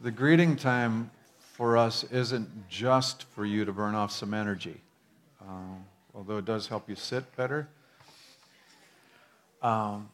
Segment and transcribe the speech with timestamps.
[0.00, 4.80] the greeting time for us isn't just for you to burn off some energy,
[5.40, 5.84] um,
[6.14, 7.68] although it does help you sit better.
[9.62, 10.08] Um,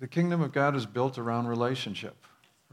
[0.00, 2.16] the kingdom of God is built around relationship,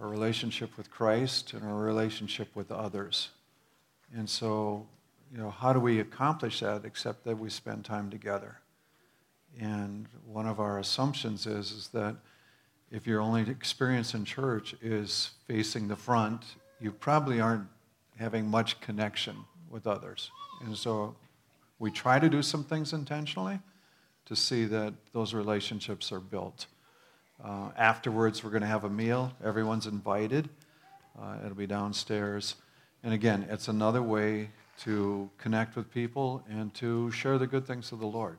[0.01, 3.29] a relationship with Christ and a relationship with others.
[4.15, 4.87] And so,
[5.31, 8.57] you know, how do we accomplish that except that we spend time together?
[9.59, 12.15] And one of our assumptions is, is that
[12.91, 16.43] if your only experience in church is facing the front,
[16.79, 17.67] you probably aren't
[18.17, 19.35] having much connection
[19.69, 20.31] with others.
[20.61, 21.15] And so
[21.77, 23.59] we try to do some things intentionally
[24.25, 26.67] to see that those relationships are built.
[27.43, 29.31] Uh, afterwards, we're going to have a meal.
[29.43, 30.49] Everyone's invited.
[31.19, 32.55] Uh, it'll be downstairs.
[33.03, 34.49] And again, it's another way
[34.81, 38.37] to connect with people and to share the good things of the Lord.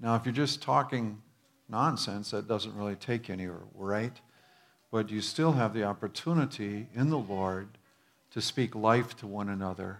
[0.00, 1.22] Now, if you're just talking
[1.68, 4.12] nonsense, that doesn't really take anywhere, right?
[4.90, 7.68] But you still have the opportunity in the Lord
[8.32, 9.98] to speak life to one another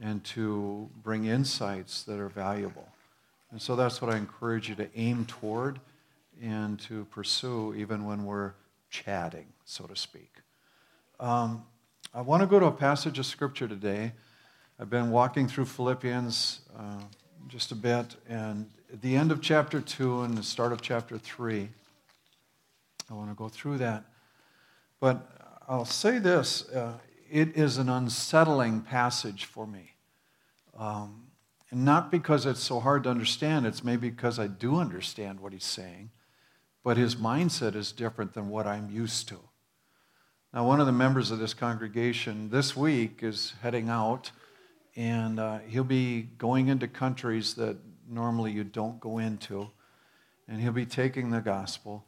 [0.00, 2.88] and to bring insights that are valuable.
[3.50, 5.80] And so that's what I encourage you to aim toward
[6.42, 8.52] and to pursue even when we're
[8.90, 10.32] chatting, so to speak.
[11.18, 11.64] Um,
[12.14, 14.12] I want to go to a passage of Scripture today.
[14.78, 17.02] I've been walking through Philippians uh,
[17.48, 21.18] just a bit, and at the end of chapter 2 and the start of chapter
[21.18, 21.68] 3,
[23.10, 24.04] I want to go through that.
[25.00, 25.28] But
[25.68, 26.94] I'll say this uh,
[27.30, 29.92] it is an unsettling passage for me.
[30.76, 31.24] Um,
[31.70, 35.52] and not because it's so hard to understand, it's maybe because I do understand what
[35.52, 36.10] he's saying,
[36.82, 39.38] but his mindset is different than what I'm used to.
[40.54, 44.30] Now, one of the members of this congregation this week is heading out,
[44.96, 47.76] and uh, he'll be going into countries that
[48.08, 49.70] normally you don't go into,
[50.46, 52.04] and he'll be taking the gospel.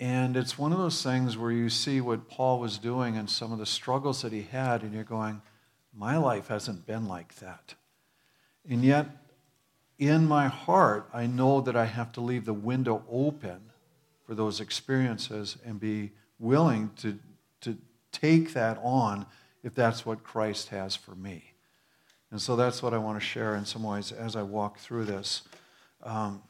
[0.00, 3.52] And it's one of those things where you see what Paul was doing and some
[3.52, 5.40] of the struggles that he had, and you're going,
[5.94, 7.74] My life hasn't been like that.
[8.68, 9.06] And yet,
[9.98, 13.70] in my heart, I know that I have to leave the window open
[14.26, 17.18] for those experiences and be willing to,
[17.60, 17.76] to
[18.10, 19.26] take that on
[19.62, 21.53] if that's what Christ has for me.
[22.34, 25.04] And so that's what I want to share in some ways as I walk through
[25.04, 25.42] this.
[26.02, 26.42] Um,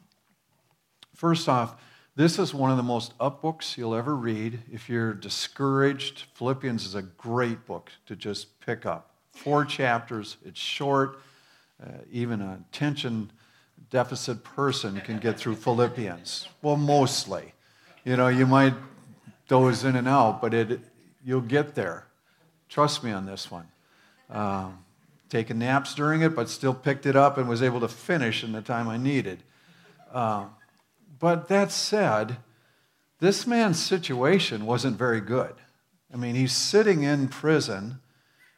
[1.13, 1.75] first off,
[2.15, 4.61] this is one of the most up books you'll ever read.
[4.71, 9.11] If you're discouraged, Philippians is a great book to just pick up.
[9.31, 11.19] Four chapters, it's short,
[11.79, 13.31] uh, even a attention
[13.91, 16.47] deficit person can get through Philippians.
[16.63, 17.53] Well, mostly.
[18.03, 18.73] You know, you might
[19.47, 20.79] doze in and out, but it,
[21.23, 22.07] you'll get there.
[22.69, 23.67] Trust me on this one.
[24.31, 24.79] Um,
[25.29, 28.51] taken naps during it, but still picked it up and was able to finish in
[28.51, 29.43] the time I needed.
[30.13, 30.45] Uh,
[31.19, 32.37] but that said,
[33.19, 35.53] this man's situation wasn't very good.
[36.13, 37.99] I mean, he's sitting in prison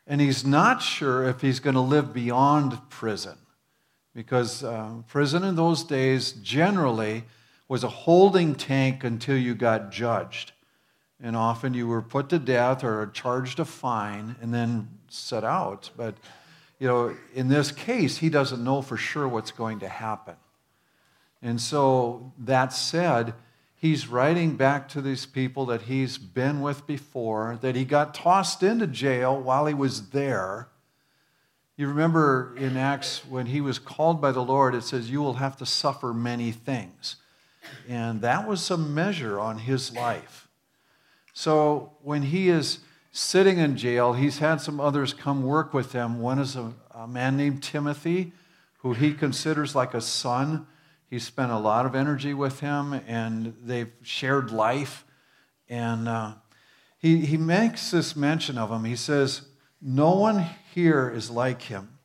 [0.05, 3.38] and he's not sure if he's going to live beyond prison
[4.16, 7.23] because uh, prison in those days generally
[7.67, 10.53] was a holding tank until you got judged.
[11.22, 15.89] And often you were put to death or charged a fine and then set out.
[15.97, 16.16] But,
[16.80, 20.36] you know, in this case, he doesn't know for sure what's going to happen.
[21.42, 23.34] And so, that said,
[23.76, 28.64] he's writing back to these people that he's been with before, that he got tossed
[28.64, 30.70] into jail while he was there.
[31.78, 35.36] You remember in Acts when he was called by the Lord, it says, You will
[35.36, 37.18] have to suffer many things.
[37.88, 40.48] And that was a measure on his life.
[41.34, 42.80] So when he is
[43.17, 46.19] sitting in jail, he's had some others come work with him.
[46.19, 48.33] One is a, a man named Timothy,
[48.79, 50.67] who he considers like a son
[51.09, 55.05] he spent a lot of energy with him, and they've shared life.
[55.69, 56.33] And uh,
[56.97, 58.83] he, he makes this mention of him.
[58.83, 59.44] He says,
[59.81, 61.99] No one here is like him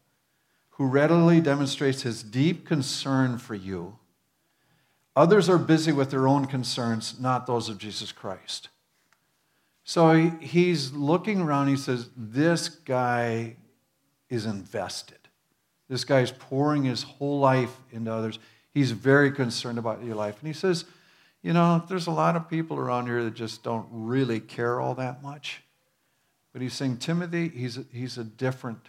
[0.76, 3.98] who readily demonstrates his deep concern for you.
[5.14, 8.68] Others are busy with their own concerns, not those of Jesus Christ.
[9.84, 11.68] So he's looking around.
[11.68, 13.56] He says, This guy
[14.28, 15.18] is invested.
[15.88, 18.38] This guy's pouring his whole life into others.
[18.72, 20.38] He's very concerned about your life.
[20.40, 20.84] And he says,
[21.42, 24.94] You know, there's a lot of people around here that just don't really care all
[24.94, 25.62] that much.
[26.52, 28.80] But he's saying, Timothy, he's a, he's a different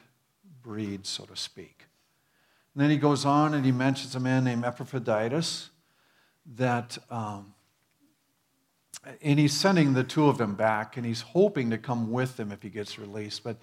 [0.61, 1.85] breed, so to speak.
[2.73, 5.69] And then he goes on and he mentions a man named Epaphroditus
[6.55, 7.53] that, um,
[9.21, 12.51] and he's sending the two of them back and he's hoping to come with them
[12.51, 13.43] if he gets released.
[13.43, 13.57] But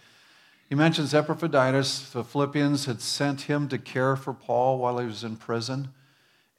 [0.68, 2.10] he mentions Epaphroditus.
[2.10, 5.88] The Philippians had sent him to care for Paul while he was in prison.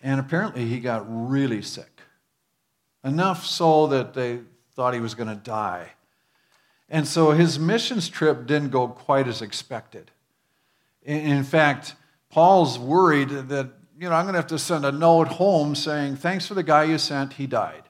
[0.01, 2.01] And apparently he got really sick.
[3.03, 4.39] Enough so that they
[4.75, 5.91] thought he was going to die.
[6.89, 10.11] And so his missions trip didn't go quite as expected.
[11.03, 11.95] In fact,
[12.29, 16.17] Paul's worried that, you know, I'm going to have to send a note home saying,
[16.17, 17.83] thanks for the guy you sent, he died.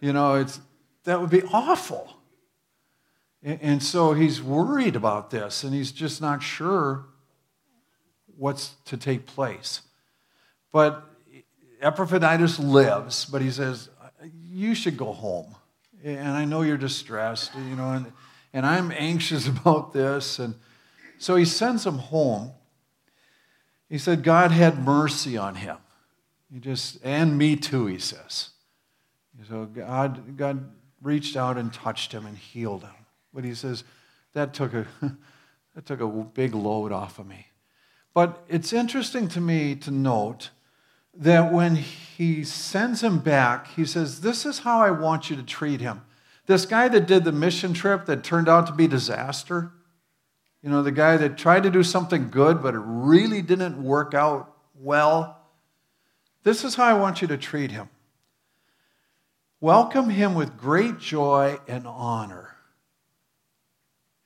[0.00, 0.60] You know, it's,
[1.04, 2.16] that would be awful.
[3.42, 7.06] And so he's worried about this, and he's just not sure
[8.36, 9.80] what's to take place.
[10.72, 11.06] But
[11.80, 13.88] Epaphroditus lives, but he says,
[14.50, 15.54] You should go home.
[16.04, 18.12] And I know you're distressed, you know, and,
[18.52, 20.38] and I'm anxious about this.
[20.38, 20.54] And
[21.18, 22.52] so he sends him home.
[23.88, 25.78] He said, God had mercy on him.
[26.52, 28.50] He just, and me too, he says.
[29.48, 30.70] So God, God
[31.02, 32.94] reached out and touched him and healed him.
[33.32, 33.84] But he says,
[34.32, 34.86] that took a,
[35.74, 37.46] that took a big load off of me.
[38.12, 40.50] But it's interesting to me to note
[41.14, 45.42] that when he sends him back, he says, This is how I want you to
[45.42, 46.02] treat him.
[46.46, 49.72] This guy that did the mission trip that turned out to be disaster,
[50.62, 54.14] you know, the guy that tried to do something good, but it really didn't work
[54.14, 55.36] out well,
[56.42, 57.88] this is how I want you to treat him.
[59.62, 62.56] Welcome him with great joy and honor.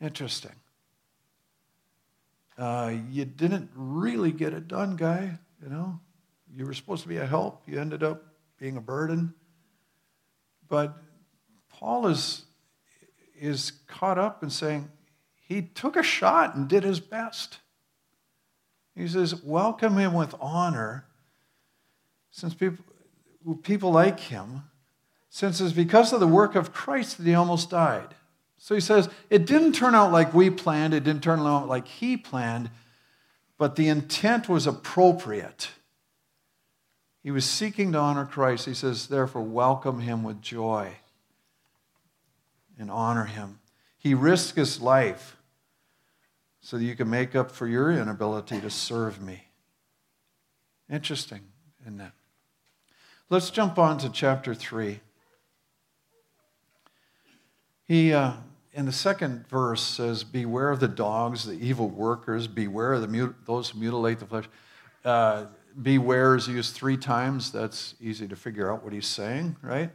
[0.00, 0.54] Interesting.
[2.56, 5.98] Uh, you didn't really get it done, guy, you know?
[6.54, 8.22] You were supposed to be a help, you ended up
[8.60, 9.34] being a burden.
[10.68, 10.96] But
[11.68, 12.44] Paul is,
[13.36, 14.88] is caught up in saying
[15.34, 17.58] he took a shot and did his best.
[18.94, 21.06] He says, Welcome him with honor,
[22.30, 22.84] since people,
[23.64, 24.62] people like him,
[25.34, 28.14] since it's because of the work of Christ that he almost died.
[28.56, 31.88] So he says, It didn't turn out like we planned, it didn't turn out like
[31.88, 32.70] he planned,
[33.58, 35.70] but the intent was appropriate.
[37.24, 38.66] He was seeking to honor Christ.
[38.66, 40.92] He says, therefore, welcome him with joy
[42.78, 43.58] and honor him.
[43.98, 45.36] He risked his life
[46.60, 49.48] so that you can make up for your inability to serve me.
[50.88, 51.40] Interesting,
[51.82, 52.12] isn't it?
[53.30, 55.00] Let's jump on to chapter 3.
[57.86, 58.32] He, uh,
[58.72, 63.34] in the second verse, says, Beware of the dogs, the evil workers, beware of the
[63.46, 64.48] those who mutilate the flesh.
[65.04, 65.46] Uh,
[65.80, 67.52] beware is used three times.
[67.52, 69.90] That's easy to figure out what he's saying, right?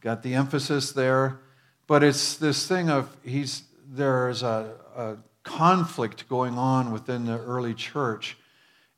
[0.00, 1.40] Got the emphasis there.
[1.86, 7.74] But it's this thing of he's there's a, a conflict going on within the early
[7.74, 8.36] church.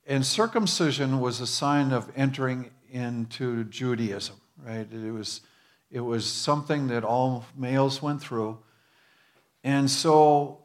[0.06, 4.86] And circumcision was a sign of entering into Judaism, right?
[4.90, 5.40] It was,
[5.90, 8.58] it was something that all males went through.
[9.62, 10.62] And so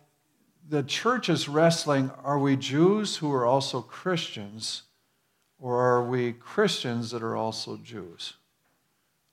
[0.67, 4.83] the church is wrestling are we Jews who are also Christians?
[5.59, 8.33] Or are we Christians that are also Jews?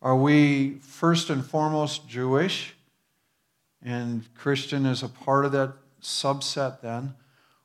[0.03, 2.75] Are we first and foremost Jewish?
[3.83, 7.15] And Christian is a part of that subset then?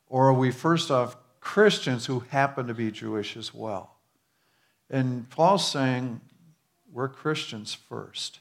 [0.08, 3.96] Or are we first off Christians who happen to be Jewish as well?
[4.88, 6.20] And Paul's saying
[6.94, 8.38] we're Christians first.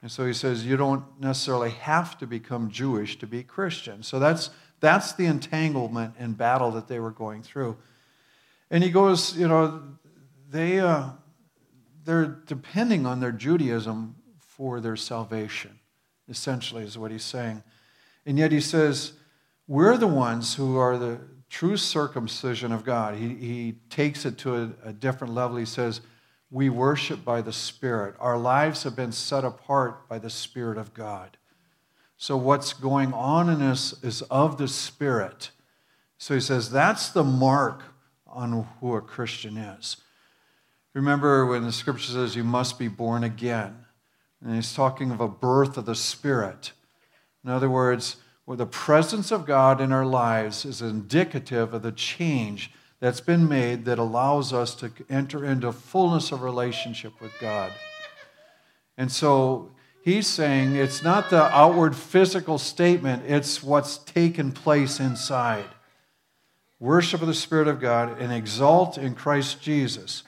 [0.00, 4.02] And so he says you don't necessarily have to become Jewish to be Christian.
[4.02, 4.50] So that's,
[4.80, 7.76] that's the entanglement and battle that they were going through.
[8.70, 9.82] And he goes, you know,
[10.48, 11.10] they, uh,
[12.04, 15.80] they're depending on their Judaism for their salvation,
[16.28, 17.62] essentially, is what he's saying.
[18.24, 19.14] And yet he says,
[19.66, 21.18] we're the ones who are the
[21.50, 23.16] true circumcision of God.
[23.16, 25.56] He, he takes it to a, a different level.
[25.56, 26.00] He says,
[26.52, 28.14] we worship by the Spirit.
[28.20, 31.38] Our lives have been set apart by the Spirit of God.
[32.18, 35.50] So, what's going on in us is of the Spirit.
[36.18, 37.82] So, he says, that's the mark
[38.26, 39.96] on who a Christian is.
[40.92, 43.86] Remember when the scripture says you must be born again,
[44.42, 46.72] and he's talking of a birth of the Spirit.
[47.42, 51.92] In other words, where the presence of God in our lives is indicative of the
[51.92, 52.70] change
[53.02, 57.72] that's been made that allows us to enter into fullness of relationship with God.
[58.96, 59.72] And so
[60.04, 65.64] he's saying it's not the outward physical statement, it's what's taken place inside
[66.78, 70.22] worship of the Spirit of God, and exalt in Christ Jesus.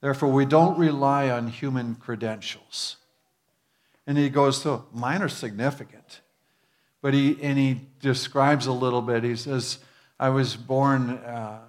[0.00, 2.96] Therefore, we don't rely on human credentials.
[4.04, 6.20] And he goes through, mine are significant.
[7.00, 9.22] But he, and he describes a little bit.
[9.22, 9.78] He says,
[10.18, 11.60] I was born uh,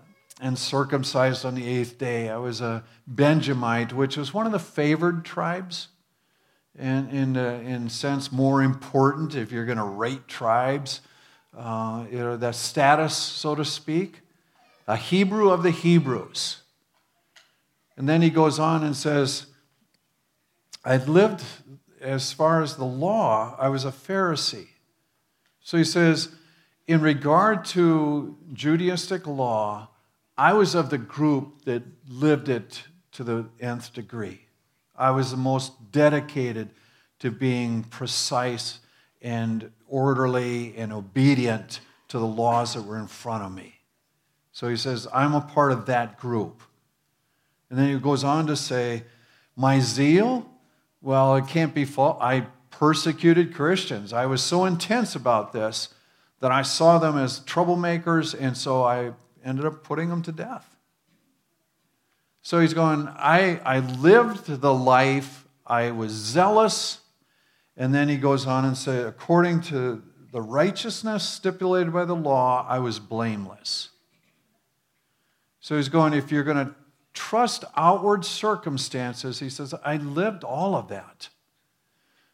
[0.42, 2.30] and circumcised on the eighth day.
[2.30, 5.89] I was a Benjamite, which was one of the favored tribes.
[6.77, 11.00] In, uh, in sense, more important if you're going to rate tribes
[11.58, 14.22] uh, you know, that status, so to speak,
[14.88, 16.62] a Hebrew of the Hebrews.
[17.98, 19.48] And then he goes on and says,
[20.84, 21.44] I'd lived
[22.01, 24.68] as far as the law, I was a Pharisee.
[25.62, 26.30] So he says,
[26.88, 29.89] in regard to Judaistic law,
[30.38, 34.42] I was of the group that lived it to the nth degree.
[34.96, 36.70] I was the most dedicated
[37.20, 38.80] to being precise
[39.22, 43.80] and orderly and obedient to the laws that were in front of me.
[44.51, 46.62] So he says, I'm a part of that group.
[47.70, 49.04] And then he goes on to say,
[49.56, 50.50] My zeal,
[51.01, 52.18] well, it can't be fault.
[52.22, 54.13] I persecuted Christians.
[54.13, 55.89] I was so intense about this
[56.42, 59.13] that I saw them as troublemakers, and so I
[59.46, 60.75] ended up putting him to death.
[62.42, 67.00] So he's going, I, I lived the life, I was zealous,
[67.78, 72.66] and then he goes on and says, according to the righteousness stipulated by the law,
[72.68, 73.90] I was blameless.
[75.60, 76.75] So he's going, if you're going to
[77.14, 81.30] trust outward circumstances, he says, I lived all of that.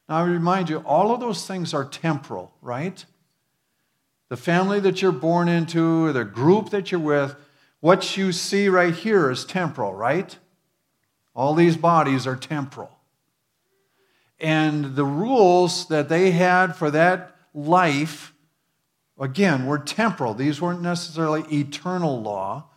[0.09, 3.05] Now, I remind you, all of those things are temporal, right?
[4.31, 7.35] The family that you're born into, the group that you're with,
[7.81, 10.37] what you see right here is temporal, right?
[11.35, 12.97] All these bodies are temporal.
[14.39, 18.33] And the rules that they had for that life,
[19.19, 20.33] again, were temporal.
[20.33, 22.69] These weren't necessarily eternal law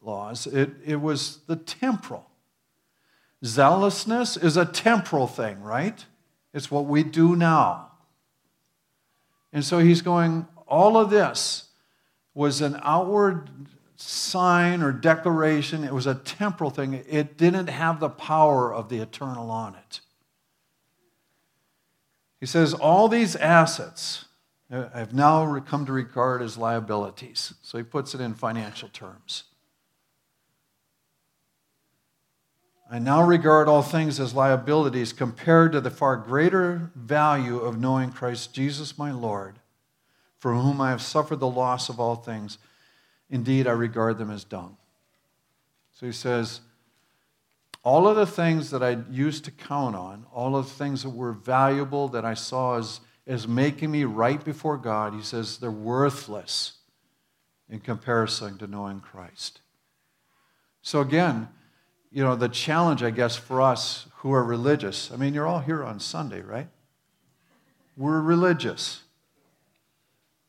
[0.00, 2.30] laws, it, it was the temporal.
[3.44, 6.06] Zealousness is a temporal thing, right?
[6.54, 7.90] It's what we do now.
[9.52, 11.68] And so he's going, all of this
[12.34, 13.50] was an outward
[13.96, 15.84] sign or declaration.
[15.84, 17.04] It was a temporal thing.
[17.08, 20.00] It didn't have the power of the eternal on it.
[22.40, 24.26] He says, all these assets
[24.70, 27.54] uh, i have now come to regard as liabilities.
[27.62, 29.44] So he puts it in financial terms.
[32.90, 38.12] I now regard all things as liabilities compared to the far greater value of knowing
[38.12, 39.58] Christ Jesus my Lord,
[40.38, 42.58] for whom I have suffered the loss of all things.
[43.30, 44.76] Indeed, I regard them as dung.
[45.92, 46.60] So he says,
[47.82, 51.10] all of the things that I used to count on, all of the things that
[51.10, 55.70] were valuable that I saw as, as making me right before God, he says they're
[55.70, 56.72] worthless
[57.70, 59.60] in comparison to knowing Christ.
[60.82, 61.48] So again,
[62.10, 65.60] you know, the challenge, I guess, for us who are religious, I mean, you're all
[65.60, 66.68] here on Sunday, right?
[67.96, 69.02] We're religious.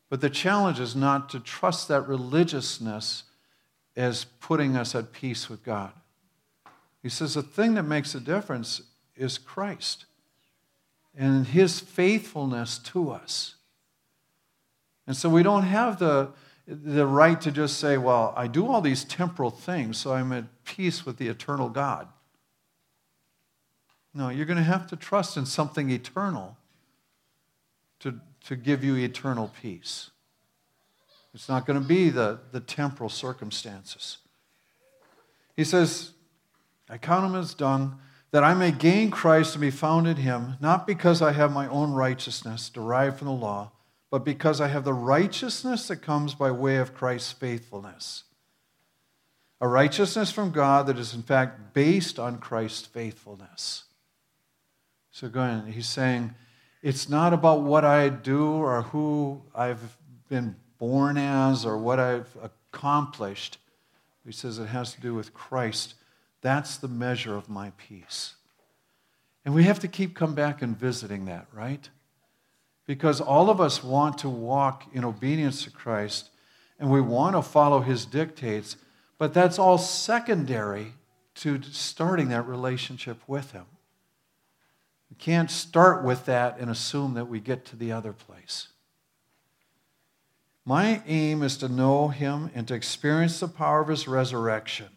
[0.10, 3.24] But the challenge is not to trust that religiousness
[3.96, 5.92] as putting us at peace with God.
[7.04, 8.82] He says the thing that makes a difference
[9.16, 10.06] is Christ
[11.18, 13.56] and his faithfulness to us.
[15.08, 16.30] And so we don't have the,
[16.68, 20.46] the right to just say, well, I do all these temporal things, so I'm at
[20.64, 22.08] peace with the eternal God.
[24.14, 26.58] No, you're going to have to trust in something eternal
[28.00, 30.10] to, to give you eternal peace.
[31.34, 34.18] It's not going to be the, the temporal circumstances.
[35.56, 36.12] He says,
[36.90, 38.00] I count him as dung,
[38.32, 41.68] that I may gain Christ and be found in him, not because I have my
[41.68, 43.72] own righteousness derived from the law
[44.10, 48.24] but because I have the righteousness that comes by way of Christ's faithfulness.
[49.60, 53.84] A righteousness from God that is, in fact, based on Christ's faithfulness.
[55.12, 56.36] So, again, he's saying,
[56.88, 59.98] it's not about what I do or who I've
[60.30, 63.58] been born as or what I've accomplished.
[64.26, 65.96] He says it has to do with Christ.
[66.42, 68.36] That's the measure of my peace.
[69.44, 71.90] And we have to keep coming back and visiting that, right?
[72.88, 76.30] because all of us want to walk in obedience to Christ
[76.80, 78.78] and we want to follow his dictates,
[79.18, 80.94] but that's all secondary
[81.36, 83.66] to starting that relationship with him.
[85.10, 88.68] We can't start with that and assume that we get to the other place.
[90.66, 94.88] My aim is to know him and to experience the power of his resurrection.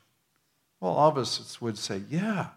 [0.80, 2.48] Well, all of us would say, yeah,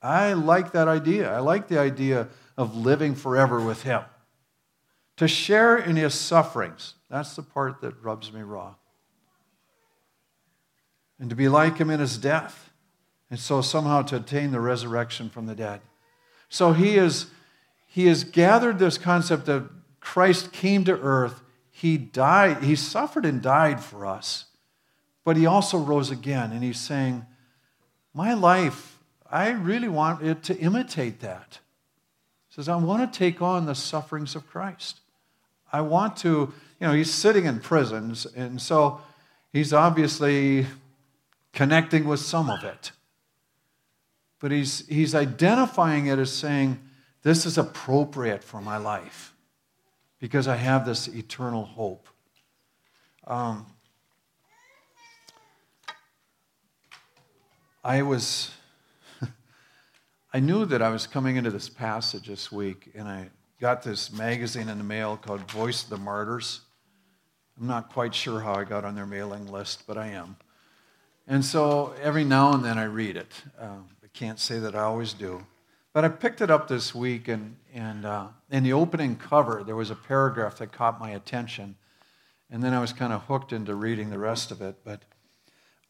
[0.00, 1.30] I like that idea.
[1.32, 4.02] I like the idea of living forever with him
[5.16, 6.94] to share in his sufferings.
[7.10, 8.74] That's the part that rubs me raw.
[11.18, 12.70] And to be like him in his death.
[13.30, 15.80] And so somehow to attain the resurrection from the dead.
[16.56, 17.26] So he is
[17.86, 19.70] he has gathered this concept of
[20.00, 24.46] Christ came to earth, he died, he suffered and died for us.
[25.22, 27.26] But he also rose again and he's saying,
[28.14, 28.98] "My life,
[29.30, 31.58] I really want it to imitate that."
[32.48, 35.00] He says, "I want to take on the sufferings of Christ."
[35.70, 39.02] I want to, you know, he's sitting in prisons, and so
[39.52, 40.68] he's obviously
[41.52, 42.92] connecting with some of it.
[44.46, 46.78] But he's, he's identifying it as saying,
[47.24, 49.34] this is appropriate for my life
[50.20, 52.08] because I have this eternal hope.
[53.26, 53.66] Um,
[57.82, 58.52] I was,
[60.32, 64.12] I knew that I was coming into this passage this week, and I got this
[64.12, 66.60] magazine in the mail called Voice of the Martyrs.
[67.60, 70.36] I'm not quite sure how I got on their mailing list, but I am.
[71.26, 73.32] And so every now and then I read it.
[73.60, 73.78] I
[74.16, 75.44] can't say that I always do.
[75.92, 79.76] But I picked it up this week, and, and uh, in the opening cover, there
[79.76, 81.76] was a paragraph that caught my attention.
[82.50, 84.76] And then I was kind of hooked into reading the rest of it.
[84.84, 85.02] But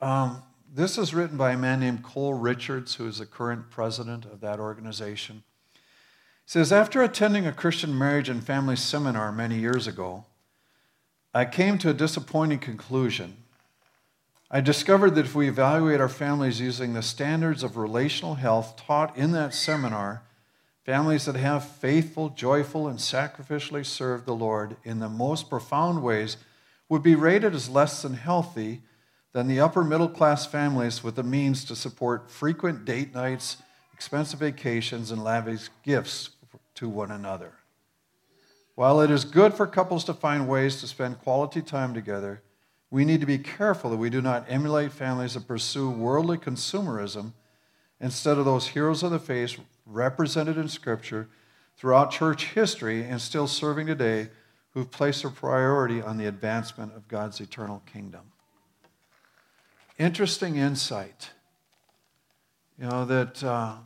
[0.00, 0.42] um,
[0.72, 4.40] this is written by a man named Cole Richards, who is the current president of
[4.40, 5.44] that organization.
[5.74, 5.80] He
[6.46, 10.24] says After attending a Christian marriage and family seminar many years ago,
[11.32, 13.36] I came to a disappointing conclusion.
[14.56, 19.14] I discovered that if we evaluate our families using the standards of relational health taught
[19.14, 20.22] in that seminar,
[20.82, 26.38] families that have faithful, joyful, and sacrificially served the Lord in the most profound ways
[26.88, 28.80] would be rated as less than healthy
[29.34, 33.58] than the upper middle class families with the means to support frequent date nights,
[33.92, 36.30] expensive vacations, and lavish gifts
[36.76, 37.52] to one another.
[38.74, 42.40] While it is good for couples to find ways to spend quality time together,
[42.90, 47.32] we need to be careful that we do not emulate families that pursue worldly consumerism
[48.00, 51.28] instead of those heroes of the faith represented in Scripture
[51.76, 54.28] throughout church history and still serving today
[54.70, 58.20] who've placed a priority on the advancement of God's eternal kingdom.
[59.98, 61.30] Interesting insight.
[62.78, 63.76] You know, that uh,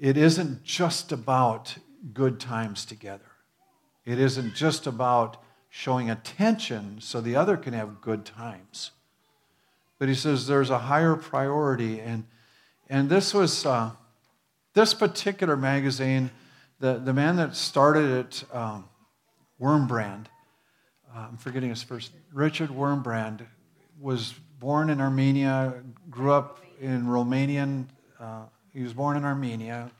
[0.00, 1.76] it isn't just about
[2.14, 3.30] good times together.
[4.06, 5.42] It isn't just about
[5.76, 8.92] showing attention so the other can have good times.
[9.98, 12.00] But he says there's a higher priority.
[12.00, 12.24] And,
[12.88, 13.90] and this was, uh,
[14.72, 16.30] this particular magazine,
[16.80, 18.88] the, the man that started it, um,
[19.60, 20.24] Wurmbrand,
[21.14, 23.46] uh, I'm forgetting his first, Richard Wurmbrand,
[24.00, 25.74] was born in Armenia,
[26.08, 27.84] grew up in Romanian,
[28.18, 29.90] uh, he was born in Armenia,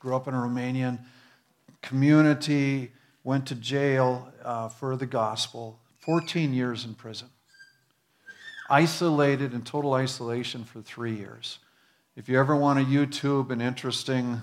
[0.00, 0.98] grew up in a Romanian
[1.82, 2.90] community,
[3.26, 7.28] went to jail uh, for the gospel, 14 years in prison.
[8.70, 11.58] Isolated in total isolation for three years.
[12.14, 14.42] If you ever want a YouTube an interesting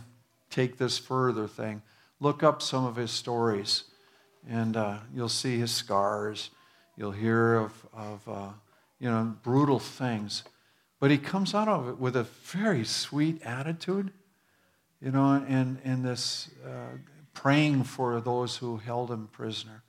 [0.50, 1.82] take this further thing,
[2.20, 3.86] look up some of his stories
[4.50, 6.50] and uh, you'll see his scars.
[6.98, 8.50] You'll hear of, of uh,
[9.00, 10.44] you know, brutal things.
[11.00, 14.12] But he comes out of it with a very sweet attitude,
[15.02, 16.98] you know, and, and this uh,
[17.34, 19.84] praying for those who held him prisoner.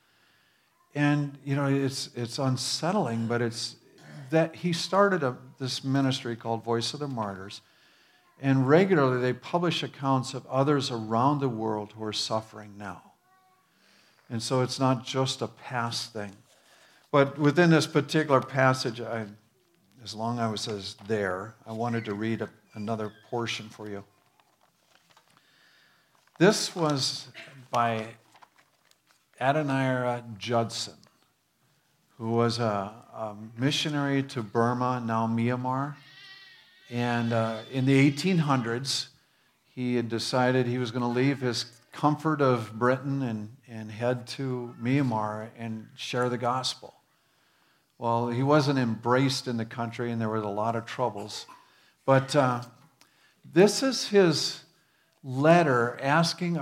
[0.94, 3.76] And, you know, it's, it's unsettling, but it's
[4.30, 7.61] that he started a, this ministry called Voice of the Martyrs.
[8.40, 13.02] And regularly they publish accounts of others around the world who are suffering now.
[14.30, 16.33] And so it's not just a past thing.
[17.12, 19.26] But within this particular passage, I,
[20.02, 24.02] as long as I was there, I wanted to read a, another portion for you.
[26.37, 27.29] This was
[27.70, 28.09] by
[29.40, 30.94] Adoniram Judson,
[32.18, 35.94] who was a, a, missionary to Burma, now Myanmar.
[36.90, 39.11] And uh, in the 1800s,
[39.77, 44.27] he had decided he was going to leave his comfort of Britain and, and head
[44.27, 46.94] to Myanmar and share the gospel.
[47.97, 51.47] Well, he wasn't embraced in the country, and there was a lot of troubles.
[52.05, 52.62] But uh,
[53.53, 54.63] this is his
[55.24, 56.58] letter asking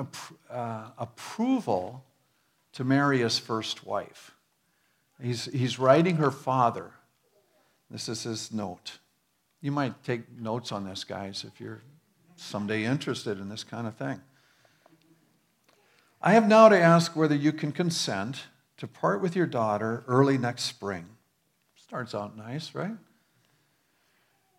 [0.49, 2.05] uh, approval
[2.73, 4.31] to marry his first wife.
[5.21, 6.93] He's, he's writing her father.
[7.91, 8.99] This is his note.
[9.61, 11.83] You might take notes on this, guys, if you're
[12.37, 14.21] someday interested in this kind of thing.
[16.21, 18.45] I have now to ask whether you can consent
[18.79, 21.05] to part with your daughter early next spring.
[21.77, 22.97] Starts out nice, right?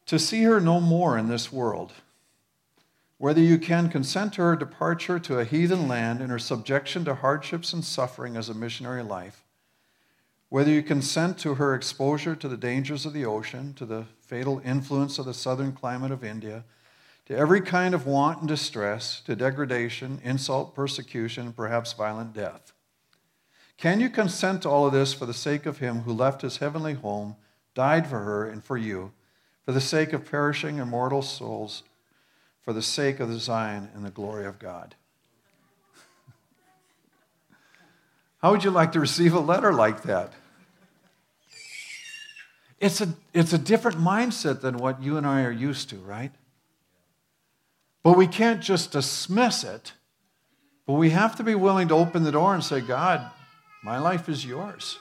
[0.07, 1.93] To see her no more in this world
[3.23, 7.15] whether you can consent to her departure to a heathen land and her subjection to
[7.15, 9.45] hardships and suffering as a missionary life,
[10.49, 14.61] whether you consent to her exposure to the dangers of the ocean, to the fatal
[14.65, 16.65] influence of the southern climate of India,
[17.25, 22.73] to every kind of want and distress, to degradation, insult, persecution, and perhaps violent death.
[23.77, 26.57] Can you consent to all of this for the sake of him who left his
[26.57, 27.37] heavenly home,
[27.73, 29.13] died for her and for you,
[29.63, 31.83] for the sake of perishing immortal souls?
[32.63, 34.95] For the sake of the Zion and the glory of God.
[38.41, 40.31] How would you like to receive a letter like that?
[42.79, 46.31] It's a, it's a different mindset than what you and I are used to, right?
[48.03, 49.93] But we can't just dismiss it
[50.85, 53.31] But we have to be willing to open the door and say, God,
[53.83, 54.99] my life is yours.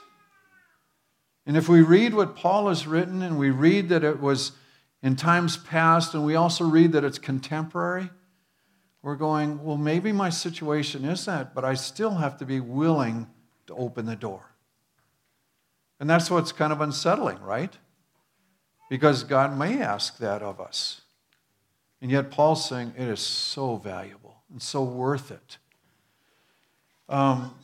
[1.45, 4.53] And if we read what Paul has written and we read that it was
[5.03, 8.09] in times past and we also read that it's contemporary,
[9.01, 13.27] we're going, well, maybe my situation is that, but I still have to be willing
[13.67, 14.51] to open the door.
[15.99, 17.77] And that's what's kind of unsettling, right?
[18.89, 21.01] Because God may ask that of us.
[22.01, 25.57] And yet Paul's saying it is so valuable and so worth it.
[27.09, 27.55] Um,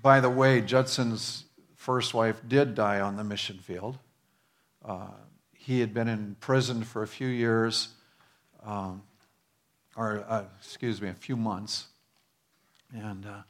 [0.00, 1.44] by the way, Judson's
[1.76, 3.98] first wife did die on the mission field.
[4.84, 5.08] Uh,
[5.62, 7.90] he had been in prison for a few years,
[8.64, 9.02] um,
[9.94, 11.88] or uh, excuse me, a few months.
[12.94, 13.42] And, uh,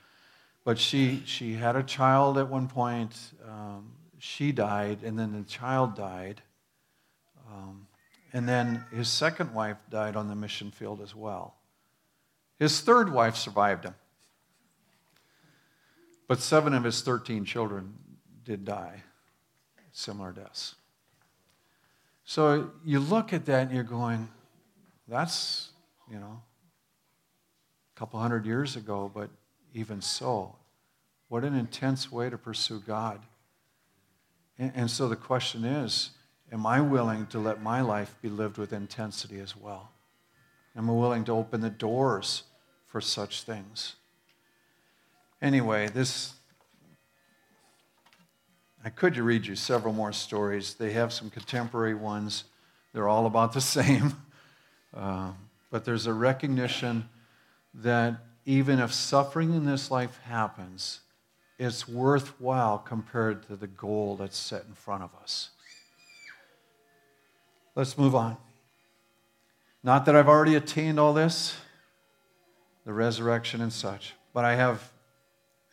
[0.64, 3.16] but she, she had a child at one point.
[3.48, 6.42] Um, she died, and then the child died.
[7.48, 7.86] Um,
[8.32, 11.54] and then his second wife died on the mission field as well.
[12.58, 13.94] His third wife survived him.
[16.26, 17.94] But seven of his 13 children
[18.44, 19.04] did die,
[19.92, 20.74] similar deaths.
[22.30, 24.28] So you look at that and you're going,
[25.08, 25.70] that's,
[26.08, 26.40] you know,
[27.92, 29.30] a couple hundred years ago, but
[29.74, 30.54] even so,
[31.26, 33.20] what an intense way to pursue God.
[34.60, 36.10] And, and so the question is,
[36.52, 39.90] am I willing to let my life be lived with intensity as well?
[40.76, 42.44] Am I willing to open the doors
[42.86, 43.96] for such things?
[45.42, 46.34] Anyway, this.
[48.84, 50.74] I could read you several more stories.
[50.74, 52.44] They have some contemporary ones.
[52.92, 54.14] They're all about the same.
[54.94, 55.32] Uh,
[55.70, 57.08] but there's a recognition
[57.74, 61.00] that even if suffering in this life happens,
[61.58, 65.50] it's worthwhile compared to the goal that's set in front of us.
[67.76, 68.36] Let's move on.
[69.82, 71.56] Not that I've already attained all this,
[72.84, 74.90] the resurrection and such, but I have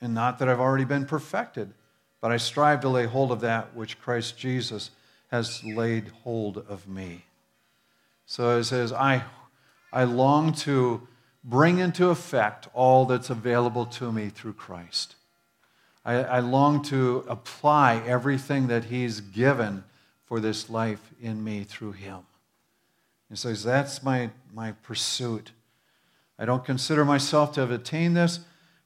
[0.02, 1.74] and not that I've already been perfected,
[2.22, 4.92] but I strive to lay hold of that which Christ Jesus
[5.30, 7.26] has laid hold of me.
[8.26, 9.24] So it says, I,
[9.92, 11.08] I long to
[11.44, 15.16] bring into effect all that's available to me through Christ.
[16.04, 19.84] I, I long to apply everything that He's given
[20.26, 22.20] for this life in me through Him.
[23.30, 25.52] He says, That's my, my pursuit.
[26.40, 28.40] I don't consider myself to have attained this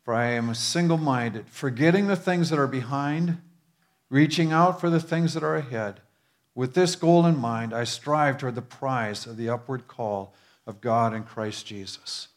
[0.04, 3.40] for I am single minded, forgetting the things that are behind,
[4.10, 6.02] reaching out for the things that are ahead.
[6.56, 10.34] With this goal in mind, I strive toward the prize of the upward call
[10.66, 12.28] of God in Christ Jesus.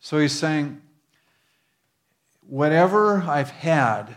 [0.00, 0.80] So he's saying,
[2.40, 4.16] whatever I've had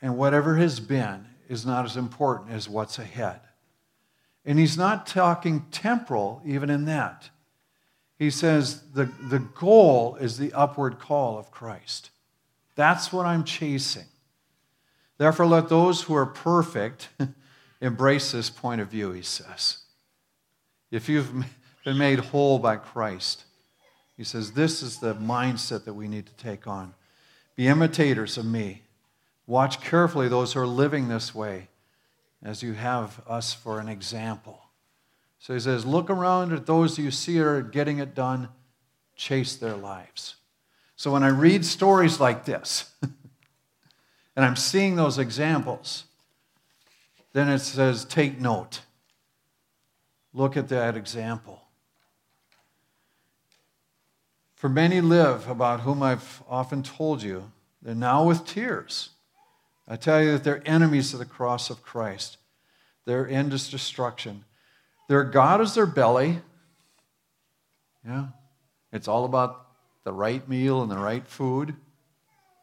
[0.00, 3.40] and whatever has been is not as important as what's ahead.
[4.44, 7.30] And he's not talking temporal even in that
[8.22, 12.10] he says the, the goal is the upward call of Christ.
[12.76, 14.06] That's what I'm chasing.
[15.18, 17.08] Therefore, let those who are perfect
[17.80, 19.78] embrace this point of view, he says.
[20.92, 21.32] If you've
[21.84, 23.42] been made whole by Christ,
[24.16, 26.94] he says, this is the mindset that we need to take on.
[27.56, 28.82] Be imitators of me.
[29.48, 31.70] Watch carefully those who are living this way
[32.40, 34.61] as you have us for an example.
[35.42, 38.48] So he says, Look around at those you see are getting it done,
[39.16, 40.36] chase their lives.
[40.94, 46.04] So when I read stories like this, and I'm seeing those examples,
[47.32, 48.82] then it says, Take note.
[50.32, 51.60] Look at that example.
[54.54, 57.50] For many live, about whom I've often told you,
[57.82, 59.10] they're now with tears.
[59.88, 62.36] I tell you that they're enemies of the cross of Christ.
[63.06, 64.44] Their end is destruction
[65.12, 66.38] their God is their belly.
[68.02, 68.28] Yeah.
[68.94, 69.66] It's all about
[70.04, 71.76] the right meal and the right food.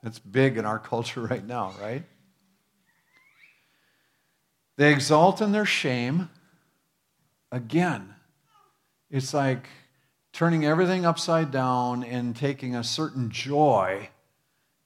[0.01, 2.01] It's big in our culture right now, right?
[4.77, 6.31] They exalt in their shame.
[7.51, 8.15] Again,
[9.11, 9.67] it's like
[10.33, 14.09] turning everything upside down and taking a certain joy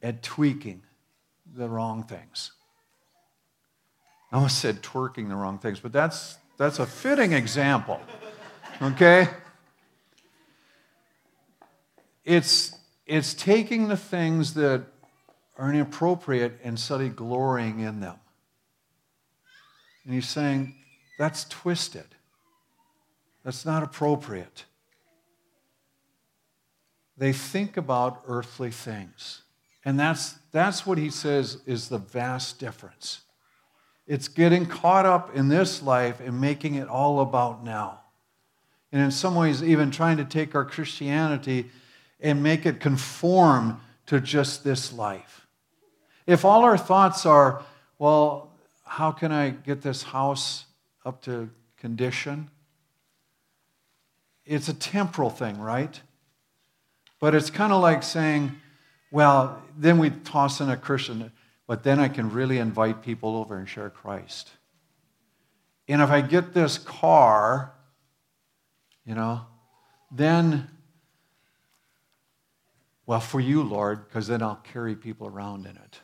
[0.01, 0.81] at tweaking
[1.55, 2.51] the wrong things.
[4.33, 7.99] I almost said twerking the wrong things, but that's that's a fitting example.
[8.81, 9.27] Okay?
[12.23, 14.83] It's, it's taking the things that
[15.57, 18.15] are inappropriate and suddenly glorying in them.
[20.05, 20.75] And he's saying,
[21.17, 22.07] that's twisted.
[23.43, 24.65] That's not appropriate.
[27.17, 29.43] They think about earthly things.
[29.85, 33.21] And that's, that's what he says is the vast difference.
[34.05, 38.01] It's getting caught up in this life and making it all about now.
[38.91, 41.69] And in some ways, even trying to take our Christianity
[42.19, 45.47] and make it conform to just this life.
[46.27, 47.63] If all our thoughts are,
[47.97, 48.51] well,
[48.85, 50.65] how can I get this house
[51.05, 52.49] up to condition?
[54.45, 55.99] It's a temporal thing, right?
[57.19, 58.51] But it's kind of like saying,
[59.11, 61.31] well, then we toss in a Christian,
[61.73, 64.51] but then I can really invite people over and share Christ.
[65.87, 67.73] And if I get this car,
[69.07, 69.41] you know,
[70.11, 70.67] then,
[73.07, 75.99] well, for you, Lord, because then I'll carry people around in it.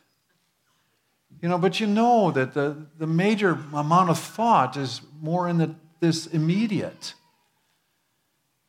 [1.40, 5.60] You know, but you know that the, the major amount of thought is more in
[5.60, 7.14] the, this immediate.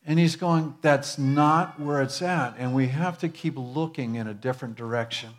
[0.04, 2.56] And he's going, that's not where it's at.
[2.58, 5.30] And we have to keep looking in a different direction.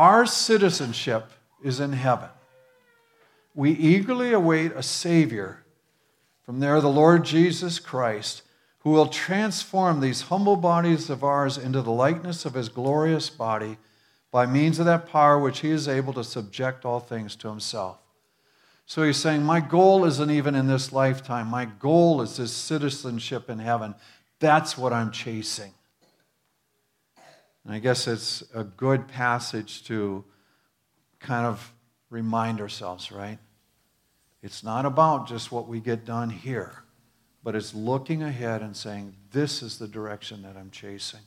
[0.00, 1.30] Our citizenship
[1.62, 2.30] is in heaven.
[3.54, 5.62] We eagerly await a Savior.
[6.46, 8.40] From there, the Lord Jesus Christ,
[8.78, 13.76] who will transform these humble bodies of ours into the likeness of his glorious body
[14.30, 17.98] by means of that power which he is able to subject all things to himself.
[18.86, 21.48] So he's saying, My goal isn't even in this lifetime.
[21.48, 23.94] My goal is this citizenship in heaven.
[24.38, 25.74] That's what I'm chasing.
[27.64, 30.24] And I guess it's a good passage to
[31.18, 31.72] kind of
[32.08, 33.38] remind ourselves, right?
[34.42, 36.82] It's not about just what we get done here,
[37.44, 41.20] but it's looking ahead and saying, This is the direction that I'm chasing.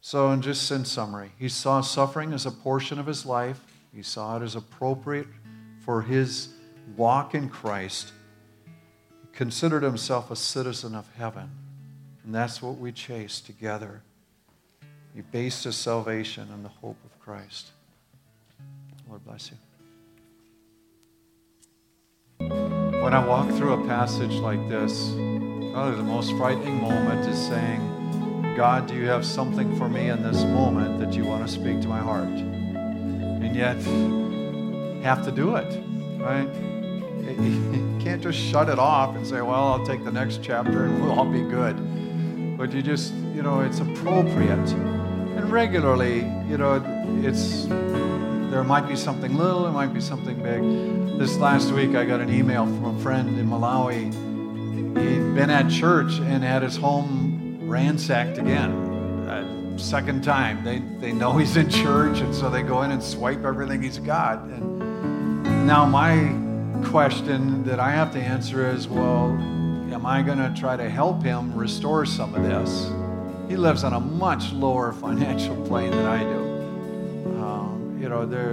[0.00, 3.60] So, and just in summary, he saw suffering as a portion of his life.
[3.92, 5.26] He saw it as appropriate
[5.84, 6.48] for his
[6.96, 8.12] walk in Christ.
[9.22, 11.50] He considered himself a citizen of heaven.
[12.24, 14.02] And that's what we chase together.
[15.18, 17.72] He based his salvation on the hope of Christ.
[19.08, 19.56] Lord bless you.
[22.38, 25.08] When I walk through a passage like this,
[25.72, 30.22] probably the most frightening moment is saying, God, do you have something for me in
[30.22, 32.28] this moment that you want to speak to my heart?
[32.28, 33.74] And yet,
[35.02, 35.82] have to do it,
[36.20, 36.48] right?
[37.42, 41.02] You can't just shut it off and say, well, I'll take the next chapter and
[41.02, 42.56] we'll all be good.
[42.56, 44.97] But you just, you know, it's appropriate.
[45.38, 46.16] And regularly,
[46.48, 46.82] you know,
[47.22, 51.16] it's, there might be something little, it might be something big.
[51.16, 54.06] This last week, I got an email from a friend in Malawi.
[54.98, 58.72] He'd been at church and had his home ransacked again.
[59.28, 60.64] Uh, second time.
[60.64, 63.98] They, they know he's in church, and so they go in and swipe everything he's
[63.98, 64.40] got.
[64.40, 66.34] And now, my
[66.90, 69.28] question that I have to answer is well,
[69.92, 72.90] am I going to try to help him restore some of this?
[73.48, 77.42] He lives on a much lower financial plane than I do.
[77.42, 78.50] Um, you know, there,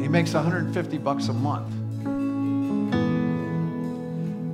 [0.00, 1.70] he makes 150 bucks a month.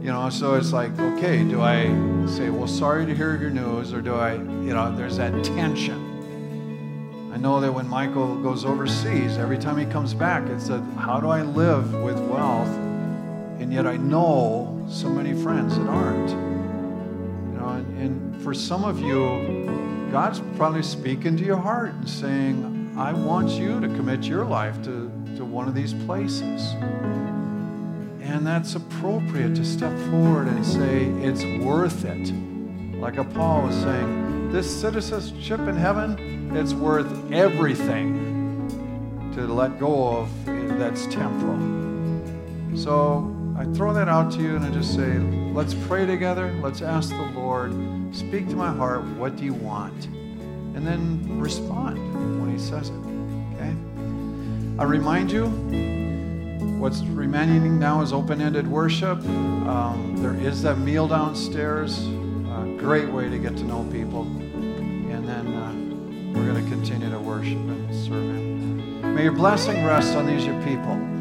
[0.05, 1.85] You know, so it's like, okay, do I
[2.27, 7.31] say, well, sorry to hear your news, or do I, you know, there's that tension.
[7.33, 11.21] I know that when Michael goes overseas, every time he comes back, it's a, how
[11.21, 12.69] do I live with wealth?
[13.61, 16.50] And yet I know so many friends that aren't.
[17.61, 22.95] Know, and, and for some of you, God's probably speaking to your heart and saying,
[22.97, 26.73] I want you to commit your life to, to one of these places.
[28.23, 32.33] And that's appropriate to step forward and say, it's worth it.
[32.99, 38.71] Like a Paul was saying, this citizenship in heaven, it's worth everything
[39.35, 40.47] to let go of
[40.79, 41.59] that's temporal.
[42.75, 45.19] So I throw that out to you and I just say,
[45.53, 46.51] let's pray together.
[46.63, 47.73] Let's ask the Lord,
[48.17, 49.05] speak to my heart.
[49.05, 50.07] What do you want?
[50.07, 52.95] And then respond when He says it.
[53.55, 53.75] Okay?
[54.79, 55.47] I remind you,
[56.81, 59.19] What's remaining now is open ended worship.
[59.19, 61.99] Um, there is that meal downstairs.
[61.99, 64.23] A great way to get to know people.
[64.23, 69.15] And then uh, we're going to continue to worship and serve Him.
[69.15, 71.20] May your blessing rest on these your people.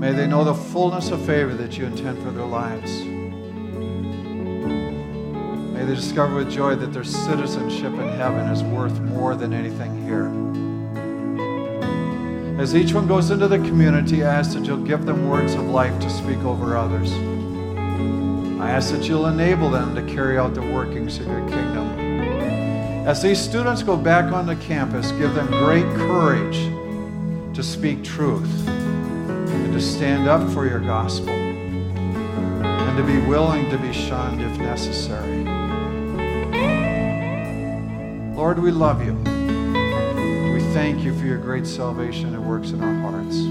[0.00, 3.02] May they know the fullness of favor that you intend for their lives.
[5.74, 10.02] May they discover with joy that their citizenship in heaven is worth more than anything
[10.06, 10.30] here.
[12.58, 15.68] As each one goes into the community, I ask that you'll give them words of
[15.68, 17.12] life to speak over others.
[18.58, 21.90] I ask that you'll enable them to carry out the workings of your kingdom.
[23.06, 26.56] As these students go back onto campus, give them great courage
[27.54, 28.79] to speak truth
[29.72, 35.44] to stand up for your gospel and to be willing to be shunned if necessary.
[38.34, 39.14] Lord, we love you
[40.54, 43.49] We thank you for your great salvation that works in our hearts.